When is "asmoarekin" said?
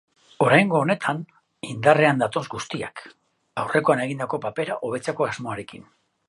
5.29-5.87